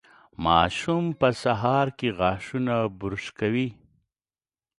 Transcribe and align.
ماشوم 0.45 1.03
په 1.19 1.27
سهار 1.41 1.87
کې 1.97 2.09
غاښونه 2.17 2.75
برش 2.99 3.25
کوي. 3.39 3.67